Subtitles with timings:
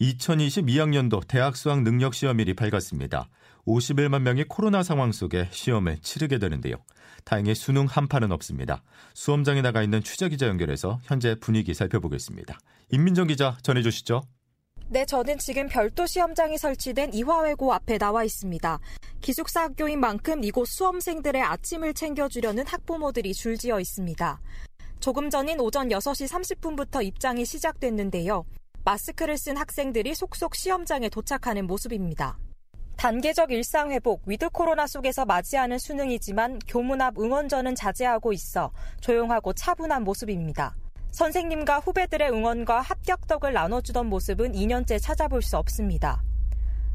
[0.00, 3.28] 2022학년도 대학 수학 능력 시험일이 밝았습니다.
[3.66, 6.76] 51만 명이 코로나 상황 속에 시험을 치르게 되는데요.
[7.24, 8.82] 다행히 수능 한파는 없습니다.
[9.14, 12.58] 수험장에 나가 있는 취재 기자 연결해서 현재 분위기 살펴보겠습니다.
[12.90, 14.22] 임민정 기자 전해 주시죠.
[14.90, 18.78] 네, 저는 지금 별도 시험장이 설치된 이화외고 앞에 나와 있습니다.
[19.20, 24.40] 기숙사 학교인 만큼 이곳 수험생들의 아침을 챙겨주려는 학부모들이 줄지어 있습니다.
[25.00, 28.46] 조금 전인 오전 6시 30분부터 입장이 시작됐는데요.
[28.88, 32.38] 마스크를 쓴 학생들이 속속 시험장에 도착하는 모습입니다.
[32.96, 38.72] 단계적 일상 회복, 위드 코로나 속에서 맞이하는 수능이지만 교문 앞 응원전은 자제하고 있어
[39.02, 40.74] 조용하고 차분한 모습입니다.
[41.10, 46.22] 선생님과 후배들의 응원과 합격떡을 나눠주던 모습은 2년째 찾아볼 수 없습니다.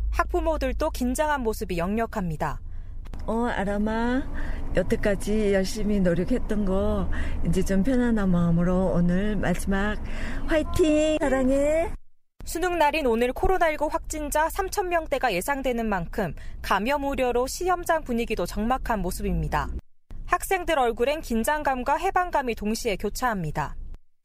[0.09, 2.59] 학부모들도 긴장한 모습이 역력합니다.
[3.25, 4.23] 어, 아람아.
[4.75, 7.09] 여태까지 열심히 노력했던 거
[7.45, 9.97] 이제 좀 편안한 마음으로 오늘 마지막
[10.47, 11.17] 화이팅!
[11.19, 11.91] 사랑해!
[12.43, 19.69] 수능 날인 오늘 코로나19 확진자 3,000명대가 예상되는 만큼 감염 우려로 시험장 분위기도 적막한 모습입니다.
[20.25, 23.75] 학생들 얼굴엔 긴장감과 해방감이 동시에 교차합니다.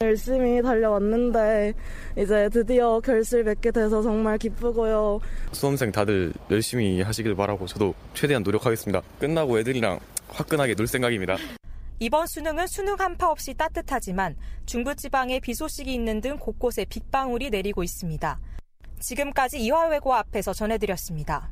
[0.00, 1.74] 열심히 달려왔는데
[2.16, 5.18] 이제 드디어 결실 맺게 돼서 정말 기쁘고요.
[5.50, 9.02] 수험생 다들 열심히 하시길 바라고 저도 최대한 노력하겠습니다.
[9.19, 11.36] 끝나고 애들이랑 화끈하게 놀 생각입니다.
[11.98, 18.38] 이번 수능은 수능 한파 없이 따뜻하지만 중부지방에 비 소식이 있는 등 곳곳에 빗방울이 내리고 있습니다.
[19.00, 21.50] 지금까지 이화외고 앞에서 전해드렸습니다.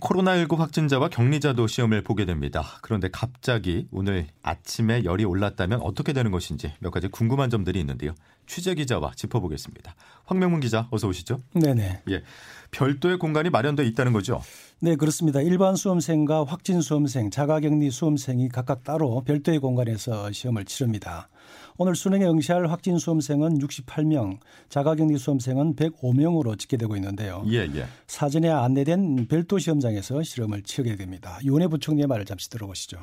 [0.00, 2.78] 코로나19 확진자와 격리자도 시험을 보게 됩니다.
[2.82, 8.14] 그런데 갑자기 오늘 아침에 열이 올랐다면 어떻게 되는 것인지 몇 가지 궁금한 점들이 있는데요.
[8.46, 9.94] 취재 기자와 짚어보겠습니다.
[10.24, 11.40] 황명문 기자 어서 오시죠.
[11.54, 12.02] 네네.
[12.10, 12.22] 예,
[12.70, 14.42] 별도의 공간이 마련돼 있다는 거죠.
[14.80, 15.40] 네, 그렇습니다.
[15.40, 21.28] 일반 수험생과 확진 수험생, 자가격리 수험생이 각각 따로 별도의 공간에서 시험을 치릅니다.
[21.76, 24.38] 오늘 수능에 응시할 확진 수험생은 68명,
[24.68, 27.42] 자가격리 수험생은 105명으로 집계되고 있는데요.
[27.48, 27.86] 예, 예.
[28.06, 31.38] 사전에 안내된 별도 시험장에서 실험을 치르게 됩니다.
[31.44, 32.98] 윤해 부총리의 말을 잠시 들어보시죠.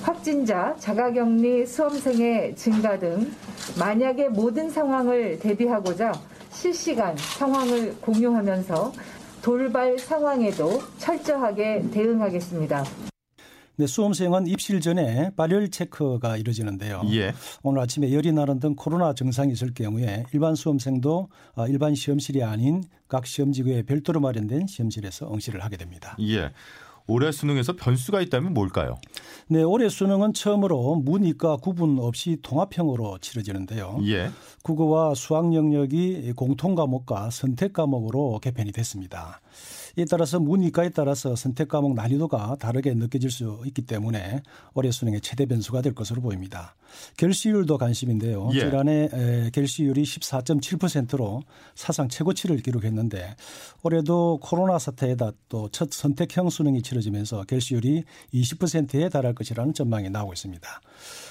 [0.00, 3.30] 확진자, 자가격리 수험생의 증가 등
[3.78, 6.12] 만약의 모든 상황을 대비하고자
[6.54, 8.92] 실시간 상황을 공유하면서
[9.42, 12.84] 돌발 상황에도 철저하게 대응하겠습니다.
[13.76, 17.02] 네, 수험생은 입실 전에 발열 체크가 이루어지는데요.
[17.12, 17.34] 예.
[17.64, 22.84] 오늘 아침에 열이 나는 등 코로나 증상이 있을 경우에 일반 수험생도 아, 일반 시험실이 아닌
[23.08, 26.16] 각 시험지구에 별도로 마련된 시험실에서 응시를 하게 됩니다.
[26.20, 26.52] 예.
[27.06, 28.96] 올해 수능에서 변수가 있다면 뭘까요?
[29.48, 33.98] 네, 올해 수능은 처음으로 문이과 구분 없이 통합형으로 치러지는데요.
[34.04, 34.30] 예.
[34.62, 39.40] 국어와 수학 영역이 공통 과목과 선택 과목으로 개편이 됐습니다.
[39.96, 44.42] 이에 따라서 문이과에 따라서 선택 과목 난이도가 다르게 느껴질 수 있기 때문에
[44.74, 46.74] 올해 수능의 최대 변수가 될 것으로 보입니다.
[47.16, 48.50] 결시율도 관심인데요.
[48.54, 48.60] 예.
[48.60, 51.42] 지난해 결시율이 14.7%로
[51.74, 53.34] 사상 최고치를 기록했는데
[53.82, 60.80] 올해도 코로나 사태에다 또 첫 선택형 수능이 치러지면서 결시율이 20%에 달할 것이라는 전망이 나오고 있습니다.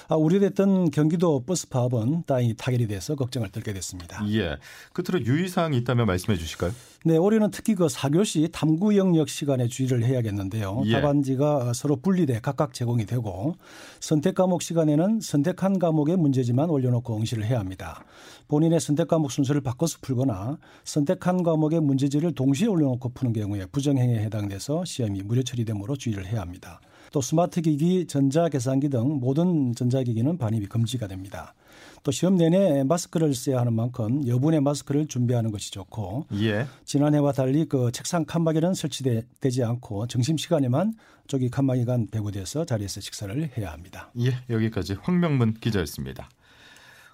[0.08, 4.24] 아, 우려됐던 경기도 버스 파업은 다행히 타결이 돼서 걱정을 들게 됐습니다.
[4.30, 4.56] 예.
[4.92, 6.72] 끝으로 유의사항이 있다면 말씀해 주실까요?
[7.04, 10.82] 네, 올해는 특히 그 4교시 탐구 영역 시간에 주의를 해야겠는데요.
[10.86, 10.92] 예.
[10.92, 13.54] 답안지가 서로 분리돼 각각 제공이 되고
[14.00, 18.04] 선택 과목 시간에는 선택한 과목의 문제지만 올려놓고 응시를 해야 합니다.
[18.48, 24.84] 본인의 선택 과목 순서를 바꿔서 풀거나 선택한 과목의 문제지를 동시에 올려놓고 푸는 경우에 부정행위에 해당돼서
[24.84, 26.80] 시험이 무료 처리되므로 주의를 해야 합니다.
[27.14, 31.54] 또 스마트 기기, 전자 계산기 등 모든 전자 기기는 반입이 금지가 됩니다.
[32.02, 36.66] 또 시험 내내 마스크를 써야 하는 만큼 여분의 마스크를 준비하는 것이 좋고 예.
[36.84, 40.94] 지난해와 달리 그 책상 칸막이는 설치되지 않고 점심 시간에만
[41.28, 44.10] 저기 칸막이가 배부돼서 자리에서 식사를 해야 합니다.
[44.18, 46.28] 예, 여기까지 황명문 기자였습니다.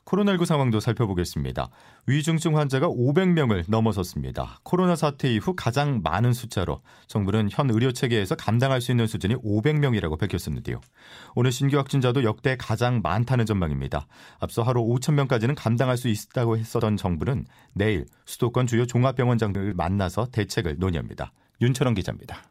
[0.04, 1.70] 코로나19 상황도 살펴보겠습니다.
[2.06, 4.58] 위중증 환자가 500명을 넘어섰습니다.
[4.62, 10.18] 코로나 사태 이후 가장 많은 숫자로 정부는 현 의료 체계에서 감당할 수 있는 수준이 500명이라고
[10.18, 10.80] 밝혔었는데요.
[11.34, 14.06] 오늘 신규 확진자도 역대 가장 많다는 전망입니다.
[14.38, 20.76] 앞서 하루 5천 명까지는 감당할 수 있다고 했었던 정부는 내일 수도권 주요 종합병원장들을 만나서 대책을
[20.78, 21.32] 논의합니다.
[21.60, 22.42] 윤철원 기자입니다.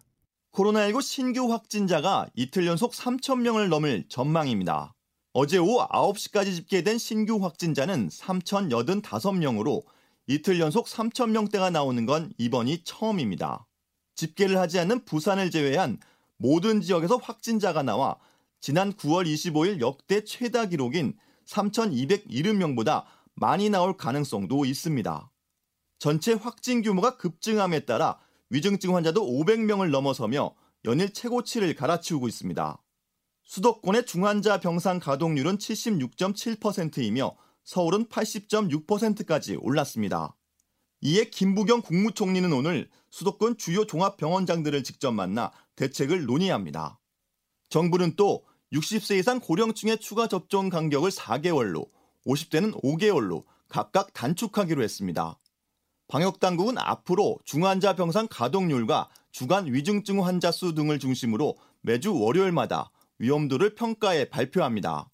[0.54, 4.94] 코로나19 신규 확진자가 이틀 연속 3천 명을 넘을 전망입니다.
[5.42, 9.86] 어제 오후 9시까지 집계된 신규 확진자는 3,085명으로
[10.28, 13.66] 이틀 연속 3,000명대가 나오는 건 이번이 처음입니다.
[14.16, 15.98] 집계를 하지 않는 부산을 제외한
[16.36, 18.18] 모든 지역에서 확진자가 나와
[18.60, 21.14] 지난 9월 25일 역대 최다 기록인
[21.46, 23.06] 3,270명보다
[23.36, 25.32] 많이 나올 가능성도 있습니다.
[26.00, 28.20] 전체 확진 규모가 급증함에 따라
[28.50, 30.54] 위중증 환자도 500명을 넘어서며
[30.84, 32.82] 연일 최고치를 갈아치우고 있습니다.
[33.50, 40.36] 수도권의 중환자 병상 가동률은 76.7%이며 서울은 80.6%까지 올랐습니다.
[41.02, 47.00] 이에 김부경 국무총리는 오늘 수도권 주요 종합병원장들을 직접 만나 대책을 논의합니다.
[47.70, 51.90] 정부는 또 60세 이상 고령층의 추가 접종 간격을 4개월로,
[52.28, 55.40] 50대는 5개월로 각각 단축하기로 했습니다.
[56.08, 64.30] 방역당국은 앞으로 중환자 병상 가동률과 주간 위중증 환자 수 등을 중심으로 매주 월요일마다 위험도를 평가해
[64.30, 65.10] 발표합니다.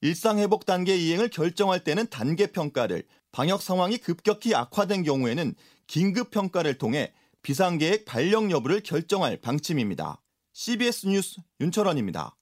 [0.00, 5.54] 일상회복 단계 이행을 결정할 때는 단계 평가를, 방역 상황이 급격히 악화된 경우에는
[5.86, 10.20] 긴급 평가를 통해 비상계획 발령 여부를 결정할 방침입니다.
[10.52, 12.36] CBS 뉴스 윤철원입니다.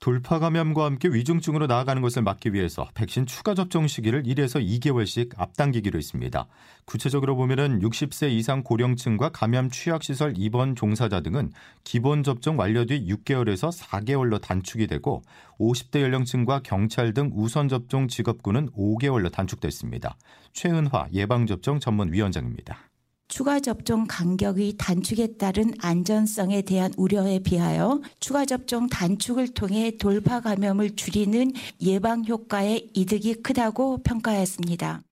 [0.00, 5.98] 돌파 감염과 함께 위중증으로 나아가는 것을 막기 위해서 백신 추가 접종 시기를 1에서 2개월씩 앞당기기로
[5.98, 6.46] 했습니다.
[6.84, 11.50] 구체적으로 보면은 60세 이상 고령층과 감염 취약시설 입원 종사자 등은
[11.82, 15.22] 기본 접종 완료 뒤 6개월에서 4개월로 단축이 되고
[15.58, 20.16] 50대 연령층과 경찰 등 우선 접종 직업군은 5개월로 단축됐습니다.
[20.52, 22.87] 최은화 예방접종 전문위원장입니다.
[23.28, 30.96] 추가 접종 간격의 단축에 따른 안전성에 대한 우려에 비하여 추가 접종 단축을 통해 돌파 감염을
[30.96, 31.52] 줄이는
[31.82, 35.02] 예방 효과의 이득이 크다고 평가했습니다.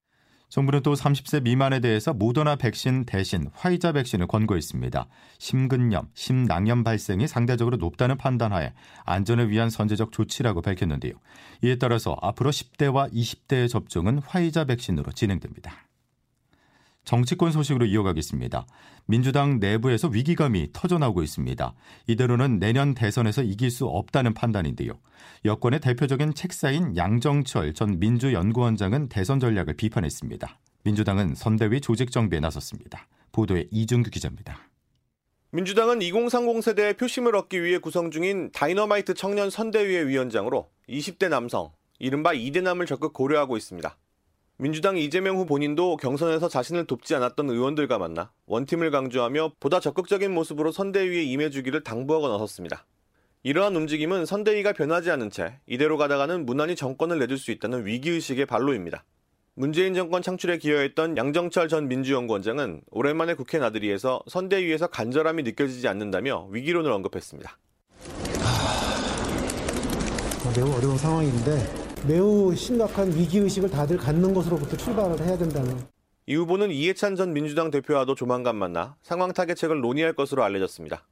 [0.49, 5.07] 정부는 또 30세 미만에 대해서 모더나 백신 대신 화이자 백신을 권고했습니다.
[5.39, 8.73] 심근염, 심낭염 발생이 상대적으로 높다는 판단하에
[9.05, 11.13] 안전을 위한 선제적 조치라고 밝혔는데요.
[11.63, 15.87] 이에 따라서 앞으로 10대와 20대의 접종은 화이자 백신으로 진행됩니다.
[17.07, 18.67] 정치권 소식으로 이어가겠습니다.
[19.07, 21.73] 민주당 내부에서 위기감이 터져나오고 있습니다.
[22.09, 24.93] 이대로는 내년 대선에서 이길 수 없다는 판단인데요.
[25.45, 30.59] 여권의 대표적인 책사인 양정철 전 민주연구원장은 대선 전략을 비판했습니다.
[30.83, 33.07] 민주당은 선대위 조직 정비에 나섰습니다.
[33.31, 34.59] 보도에 이준규 기자입니다.
[35.53, 41.71] 민주당은 2030 세대의 표심을 얻기 위해 구성 중인 다이너마이트 청년 선대위의 위원장으로 20대 남성,
[42.01, 43.97] 이른바 이대남을 적극 고려하고 있습니다.
[44.59, 50.73] 민주당 이재명 후보 본인도 경선에서 자신을 돕지 않았던 의원들과 만나 원팀을 강조하며 보다 적극적인 모습으로
[50.73, 52.87] 선대위에 임해주기를 당부하고 나섰습니다.
[53.43, 59.05] 이러한 움직임은 선대위가 변하지 않은 채 이대로 가다가는 무난히 정권을 내줄 수 있다는 위기의식의 발로입니다.
[59.55, 66.91] 문재인 정권 창출에 기여했던 양정철 전 민주연구원장은 오랜만에 국회 나들이에서 선대위에서 간절함이 느껴지지 않는다며 위기론을
[66.91, 67.59] 언급했습니다.
[68.41, 68.77] 하...
[70.57, 75.77] 매우 어려운 상황인데 매우 심각한 위기의식을 다들 갖는 것으로부터 출발을 해야 된다는.
[76.27, 81.05] 이 후보는 이해찬 전 민주당 대표와도 조만간 만나 상황 타개책을 논의할 것으로 알려졌습니다.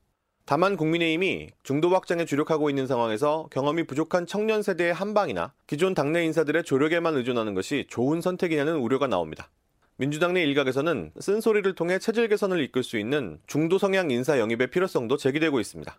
[0.45, 6.65] 다만 국민의힘이 중도 확장에 주력하고 있는 상황에서 경험이 부족한 청년 세대의 한방이나 기존 당내 인사들의
[6.65, 9.51] 조력에만 의존하는 것이 좋은 선택이냐는 우려가 나옵니다.
[9.97, 15.17] 민주당 내 일각에서는 쓴소리를 통해 체질 개선을 이끌 수 있는 중도 성향 인사 영입의 필요성도
[15.17, 15.99] 제기되고 있습니다.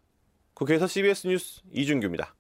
[0.54, 2.36] 국회에서 CBS 뉴스 이준규입니다.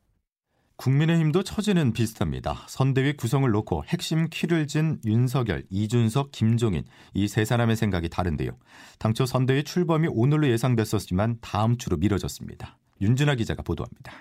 [0.77, 2.66] 국민의힘도 처지는 비슷합니다.
[2.68, 6.83] 선대위 구성을 놓고 핵심 키를 진 윤석열, 이준석, 김종인
[7.13, 8.51] 이 세 사람의 생각이 다른데요.
[9.00, 12.77] 당초 선대위 출범이 오늘로 예상됐었지만 다음 주로 미뤄졌습니다.
[13.01, 14.12] 윤준아 기자가 보도합니다.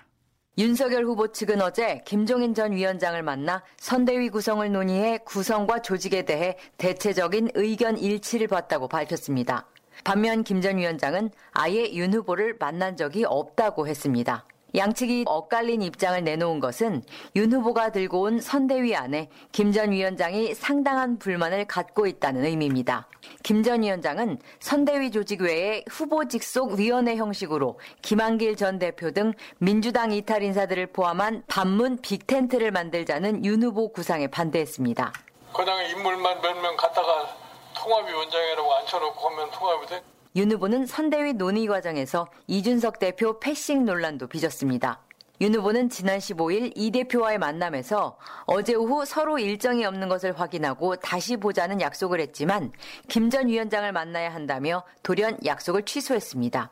[0.57, 7.51] 윤석열 후보 측은 어제 김종인 전 위원장을 만나 선대위 구성을 논의해 구성과 조직에 대해 대체적인
[7.55, 9.67] 의견 일치를 봤다고 밝혔습니다.
[10.05, 14.47] 반면 김 전 위원장은 아예 윤 후보를 만난 적이 없다고 했습니다.
[14.75, 17.03] 양측이 엇갈린 입장을 내놓은 것은
[17.37, 23.09] 윤 후보가 들고 온 선대위 안에 김 전 위원장이 상당한 불만을 갖고 있다는 의미입니다.
[23.43, 30.13] 김 전 위원장은 선대위 조직 외에 후보 직속 위원회 형식으로 김한길 전 대표 등 민주당
[30.13, 35.13] 이탈 인사들을 포함한 반문 빅텐트를 만들자는 윤 후보 구상에 반대했습니다.
[35.55, 37.37] 그냥 인물만 몇 명 갖다가
[37.77, 40.03] 통합위원장이라고 앉혀놓고 하면 통합이 돼?
[40.37, 45.01] 윤 후보는 선대위 논의 과정에서 이준석 대표 패싱 논란도 빚었습니다.
[45.41, 51.37] 윤 후보는 지난 15일 이 대표와의 만남에서 어제 오후 서로 일정이 없는 것을 확인하고 다시
[51.37, 52.73] 보자는 약속을 했지만
[53.09, 56.71] 김 전 위원장을 만나야 한다며 돌연 약속을 취소했습니다.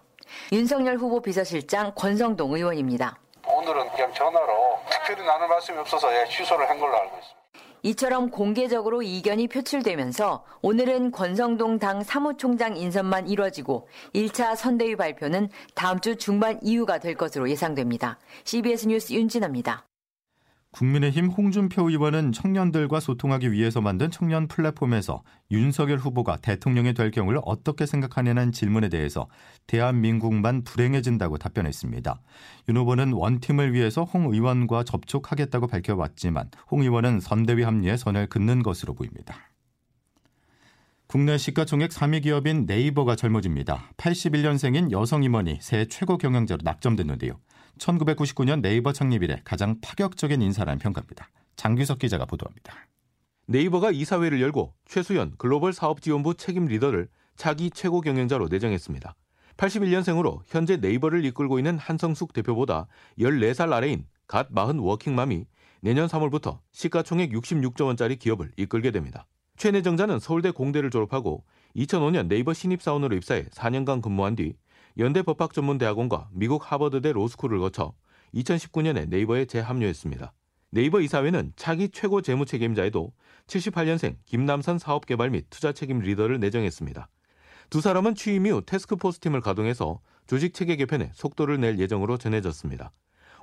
[0.53, 3.17] 윤석열 후보 비서실장 권성동 의원입니다.
[3.47, 7.42] 오늘은 그냥 전화로 특별히 나눌 말씀이 없어서 예, 취소를 한 걸로 알고 있습니다.
[7.83, 16.17] 이처럼 공개적으로 이견이 표출되면서 오늘은 권성동 당 사무총장 인선만 이뤄지고 1차 선대위 발표는 다음 주
[16.17, 18.19] 중반 이후가 될 것으로 예상됩니다.
[18.45, 19.87] CBS 뉴스 윤진아입니다.
[20.73, 27.85] 국민의힘 홍준표 의원은 청년들과 소통하기 위해서 만든 청년 플랫폼에서 윤석열 후보가 대통령이 될 경우를 어떻게
[27.85, 29.29] 생각하냐는 질문에 대해서
[29.67, 32.21] 대한민국만 불행해진다고 답변했습니다.
[32.71, 38.95] 윤 후보는 원팀을 위해서 홍 의원과 접촉하겠다고 밝혀왔지만 홍 의원은 선대위 합류에 선을 긋는 것으로
[38.95, 39.37] 보입니다.
[41.07, 43.91] 국내 시가총액 3위 기업인 네이버가 젊어집니다.
[43.99, 47.39] 81년생인 여성 임원이 새 최고 경영자로 낙점됐는데요.
[47.79, 51.29] 1999년 네이버 창립 이래 가장 파격적인 인사라는 평가입니다.
[51.57, 52.75] 장규석 기자가 보도합니다.
[53.47, 59.15] 네이버가 이사회를 열고 최수연 글로벌 사업지원부 책임 리더를 차기 최고 경영자로 내정했습니다.
[59.57, 62.87] 81년생으로 현재 네이버를 이끌고 있는 한성숙 대표보다
[63.19, 65.45] 14살 아래인 갓 마흔 워킹맘이
[65.81, 69.27] 내년 3월부터 시가총액 66조 원짜리 기업을 이끌게 됩니다.
[69.57, 71.45] 최 내정자는 서울대 공대를 졸업하고
[71.77, 74.55] 2005년 네이버 신입사원으로 입사해 4년간 근무한 뒤
[74.99, 77.95] 연대 법학전문대학원과 미국 하버드대 로스쿨을 거쳐
[78.35, 80.33] 2019년에 네이버에 재합류했습니다.
[80.71, 83.13] 네이버 이사회는 차기 최고 재무 책임자에도
[83.47, 87.09] 78년생 김남선 사업개발 및 투자 책임 리더를 내정했습니다.
[87.71, 92.93] 두 사람은 취임 이후 테스크포스 팀을 가동해서 조직 체계 개편에 속도를 낼 예정으로 전해졌습니다.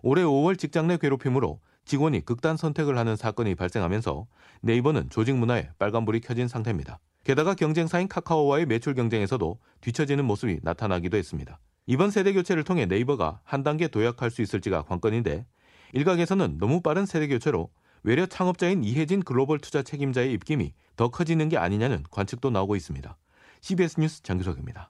[0.02, 4.28] 올해 5월 직장 내 괴롭힘으로 직원이 극단 선택을 하는 사건이 발생하면서
[4.62, 7.00] 네이버는 조직 문화에 빨간불이 켜진 상태입니다.
[7.30, 11.60] 게다가 경쟁사인 카카오와의 매출 경쟁에서도 뒤처지는 모습이 나타나기도 했습니다.
[11.86, 15.46] 이번 세대 교체를 통해 네이버가 한 단계 도약할 수 있을지가 관건인데
[15.94, 17.70] 일각에서는 너무 빠른 세대 교체로
[18.02, 23.16] 외려 창업자인 이혜진 글로벌 투자 책임자의 입김이 더 커지는 게 아니냐는 관측도 나오고 있습니다.
[23.62, 24.90] CBS 뉴스 장규석입니다.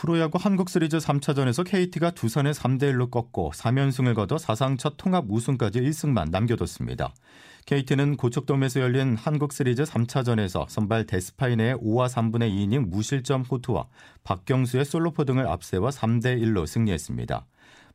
[0.00, 5.80] 프로야구 한국 시리즈 3차전에서 KT가 두산에 3대 1로 꺾고 3연승을 거둬 사상 첫 통합 우승까지
[5.80, 7.12] 1승만 남겨뒀습니다.
[7.66, 13.88] KT는 고척돔에서 열린 한국 시리즈 3차전에서 선발 데스파이네의 5와 3분의 2이닝 무실점 호투와
[14.22, 17.44] 박경수의 솔로포 등을 앞세워 3대 1로 승리했습니다.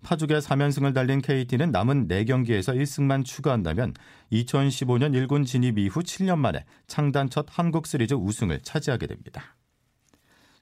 [0.04, 3.94] 파죽의 3연승을 달린 KT는 남은 4경기에서 1승만 추가한다면
[4.34, 9.56] 2015년 1군 진입 이후 7년 만에 창단 첫 한국 시리즈 우승을 차지하게 됩니다.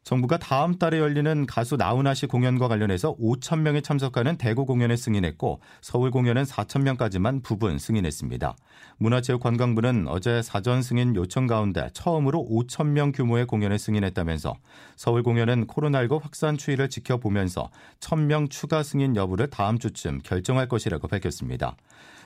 [0.03, 5.61] 정부가 다음 달에 열리는 가수 나훈아 씨 공연과 관련해서 5천 명이 참석하는 대구 공연에 승인했고
[5.79, 8.55] 서울 공연은 4천 명까지만 부분 승인했습니다.
[8.97, 14.55] 문화체육관광부는 어제 사전 승인 요청 가운데 처음으로 5천 명 규모의 공연에 승인했다면서
[14.95, 21.75] 서울 공연은 코로나19 확산 추이를 지켜보면서 1,000명 추가 승인 여부를 다음 주쯤 결정할 것이라고 밝혔습니다.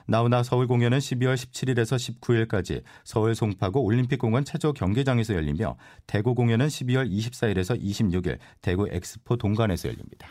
[0.07, 7.09] 나훈아 서울 공연은 12월 17일에서 19일까지 서울 송파구 올림픽공원 체조 경기장에서 열리며 대구 공연은 12월
[7.09, 10.27] 24일에서 26일 대구 엑스포 동관에서 열립니다.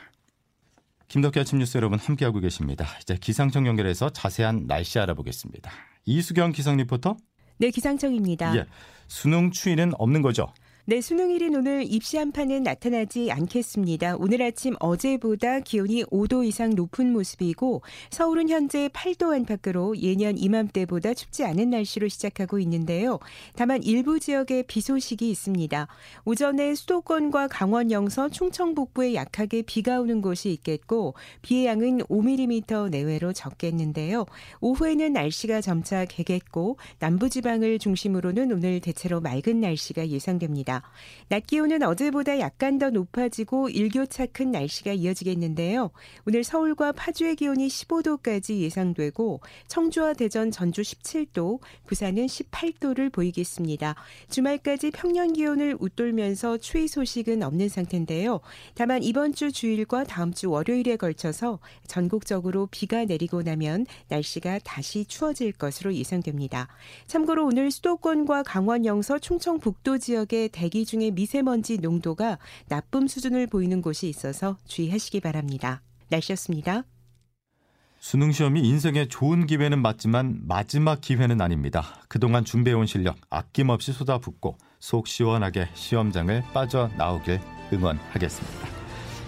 [1.08, 2.86] 김덕기 아침 뉴스 여러분 함께하고 계십니다.
[3.02, 5.70] 이제 기상청 연결해서 자세한 날씨 알아보겠습니다.
[6.06, 7.16] 이수경 기상 리포터.
[7.58, 8.56] 네, 기상청입니다.
[8.56, 8.66] 예,
[9.06, 10.52] 수능 추위는 없는 거죠?
[10.86, 14.16] 네, 수능일인 오늘 입시 한파는 나타나지 않겠습니다.
[14.18, 21.42] 오늘 아침 어제보다 기온이 5도 이상 높은 모습이고 서울은 현재 8도 안팎으로 예년 이맘때보다 춥지
[21.46, 23.18] 않은 날씨로 시작하고 있는데요.
[23.56, 25.88] 다만 일부 지역에 비 소식이 있습니다.
[26.26, 33.32] 오전에 수도권과 강원 영서 충청 북부에 약하게 비가 오는 곳이 있겠고 비의 양은 5mm 내외로
[33.32, 34.26] 적겠는데요.
[34.60, 40.73] 오후에는 날씨가 점차 개겠고 남부 지방을 중심으로는 오늘 대체로 맑은 날씨가 예상됩니다.
[40.74, 40.82] 있습니다.
[41.28, 45.90] 낮 기온은 어제보다 약간 더 높아지고 일교차 큰 날씨가 이어지겠는데요.
[46.26, 53.94] 오늘 서울과 파주의 기온이 15도까지 예상되고 청주와 대전, 전주 17도, 부산은 18도를 보이겠습니다.
[54.28, 58.40] 주말까지 평년 기온을 웃돌면서 추위 소식은 없는 상태인데요.
[58.74, 65.52] 다만 이번 주 주일과 다음 주 월요일에 걸쳐서 전국적으로 비가 내리고 나면 날씨가 다시 추워질
[65.52, 66.68] 것으로 예상됩니다.
[67.06, 73.48] 참고로 오늘 수도권과 강원 영서 충청 북도 지역의 대 대기 중에 미세먼지 농도가 나쁨 수준을
[73.48, 75.82] 보이는 곳이 있어서 주의하시기 바랍니다.
[76.08, 76.84] 날씨였습니다.
[78.00, 81.84] 수능 시험이 인생의 좋은 기회는 맞지만 마지막 기회는 아닙니다.
[82.08, 87.40] 그동안 준비해온 실력 아낌없이 쏟아붓고 속 시원하게 시험장을 빠져나오길
[87.70, 88.68] 응원하겠습니다.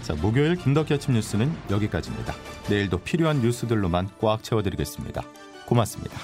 [0.04, 2.32] 자, 목요일 김덕기 아침 뉴스는 여기까지입니다.
[2.70, 5.22] 내일도 필요한 뉴스들로만 꽉 채워드리겠습니다.
[5.66, 6.18] 고맙습니다.